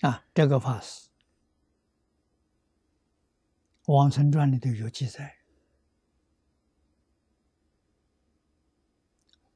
[0.00, 1.08] 啊，这个法师，
[3.94, 5.38] 《往生传》里头有记载，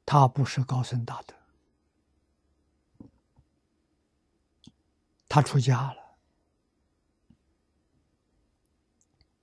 [0.06, 1.34] 他不是高僧大德，
[5.28, 6.16] 他出家了，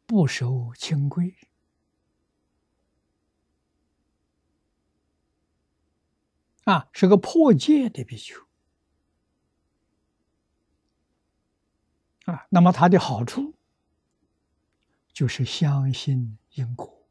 [0.08, 1.36] 不守清规，
[6.64, 8.47] 啊，是个破戒的比丘。
[12.28, 13.54] 啊，那么它的好处
[15.14, 17.08] 就是相信因果，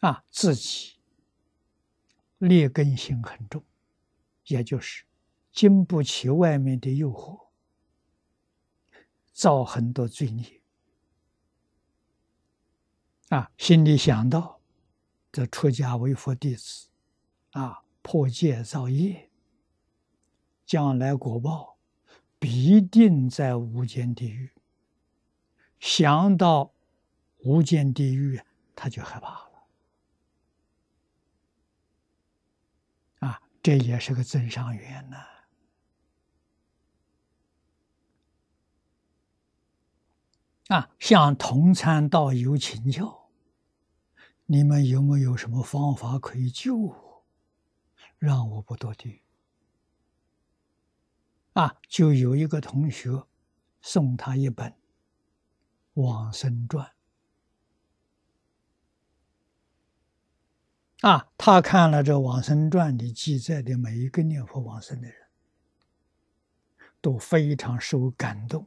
[0.00, 0.98] 啊，自己
[2.38, 3.62] 劣根性很重，
[4.46, 5.04] 也就是
[5.52, 7.48] 经不起外面的诱惑，
[9.30, 10.62] 造很多罪孽，
[13.28, 14.62] 啊，心里想到
[15.30, 16.88] 这出家为佛弟子，
[17.50, 19.29] 啊，破戒造业。
[20.70, 21.76] 将来果报
[22.38, 24.52] 必定在无间地狱。
[25.80, 26.72] 想到
[27.38, 28.40] 无间地狱，
[28.76, 29.66] 他就害怕了。
[33.18, 35.16] 啊，这也是个增上缘呐。
[40.68, 43.28] 啊，向同参道友请教，
[44.46, 47.24] 你们有没有什么方法可以救我，
[48.18, 49.20] 让我不堕地狱？
[51.60, 53.22] 啊，就有一个同学
[53.82, 54.70] 送他一本
[55.92, 56.90] 《往生传》
[61.06, 65.28] 啊，他看了这《往生传》里记载的每一个念佛往生的人，
[67.02, 68.66] 都非常受感动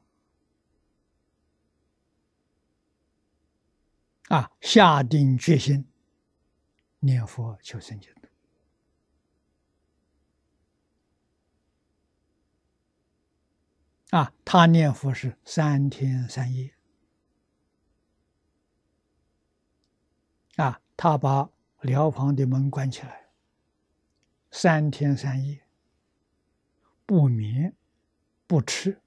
[4.28, 5.88] 啊，下定决心
[7.00, 8.22] 念佛求生净土。
[14.14, 16.72] 啊，他念佛是三天三夜。
[20.56, 21.50] 啊，他把
[21.81, 23.31] 疗房的门关起来，
[24.52, 25.66] 三天三夜
[27.07, 27.75] 不眠
[28.46, 29.02] 不吃，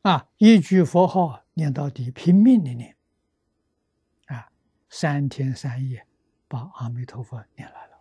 [0.00, 2.96] 啊，一句佛号念到底，拼命的念，
[4.28, 4.50] 啊，
[4.88, 6.06] 三天三夜
[6.48, 7.96] 把阿弥陀佛念来了。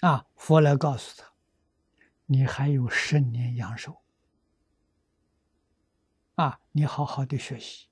[0.00, 0.26] 啊！
[0.36, 1.32] 佛来告诉他
[2.26, 4.00] ：“你还有十年阳寿。
[6.36, 7.88] 啊，你好好的学习。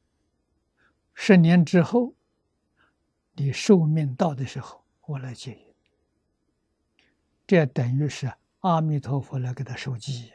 [1.14, 2.14] 十年之后，
[3.32, 5.74] 你寿命到的时候，我来接引。
[7.44, 10.34] 这等于是阿弥陀佛来给他授记呀。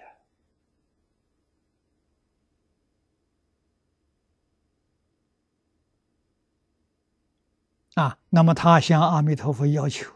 [7.96, 10.14] 啊，那么他向阿弥陀佛要求。”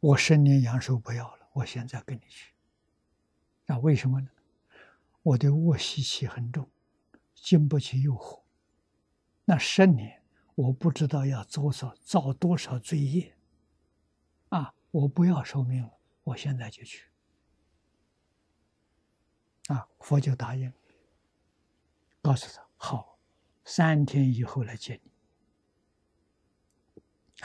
[0.00, 2.52] 我十年阳寿不要了，我现在跟你去。
[3.64, 4.28] 那为什么呢？
[5.22, 6.70] 我的恶习气很重，
[7.34, 8.42] 经不起诱惑。
[9.44, 10.22] 那十年，
[10.54, 13.36] 我不知道要多少造多少罪业。
[14.50, 17.08] 啊，我不要寿命了，我现在就去。
[19.68, 20.72] 啊，佛就答应，
[22.22, 23.18] 告诉他好，
[23.64, 25.10] 三天以后来接你。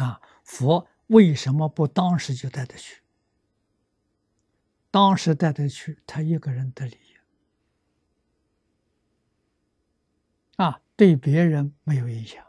[0.04, 0.88] 啊，佛。
[1.12, 3.02] 为什么不当时就带他去？
[4.90, 7.18] 当时带他去，他一个人得利益
[10.56, 12.46] 啊，对别人没有影响。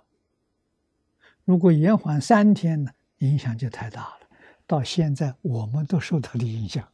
[1.44, 4.28] 如果延缓三天呢，影响就太大了。
[4.64, 6.88] 到现在，我们都受他的影响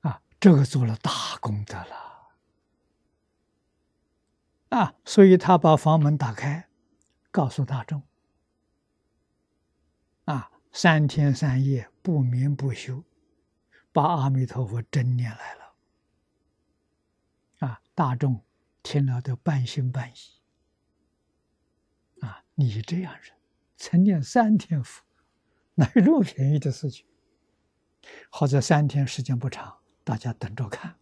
[0.00, 2.30] 啊，这个做了大功德了
[4.70, 6.69] 啊，所以他把房门打开。
[7.30, 8.02] 告诉大众：
[10.24, 13.04] 啊，三天三夜不眠不休，
[13.92, 15.74] 把阿弥陀佛真念来了。
[17.60, 18.44] 啊，大众
[18.82, 20.16] 听了都半信半疑。
[22.20, 23.32] 啊，你这样人，
[23.76, 25.04] 曾念三天佛，
[25.74, 27.06] 哪有这么便宜的事情？
[28.30, 30.98] 或者三天时间不长，大家等着看。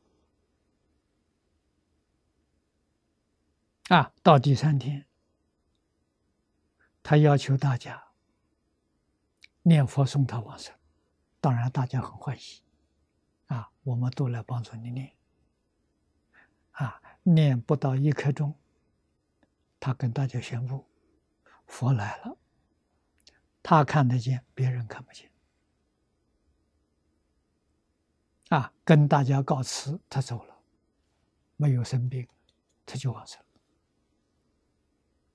[3.89, 5.08] 啊，到第三天。
[7.09, 8.09] 他要求大家
[9.63, 10.75] 念佛送他往生，
[11.41, 12.63] 当然大家很欢喜，
[13.47, 15.11] 啊，我们都来帮助你念，
[16.73, 18.55] 啊，念不到一刻钟，
[19.81, 20.85] 他跟大家宣布，
[21.67, 22.37] 佛来了，
[23.63, 25.31] 他看得见，别人看不见，
[28.51, 30.55] 啊，跟大家告辞，他走了，
[31.57, 32.29] 没有生病，
[32.85, 33.43] 他就往生。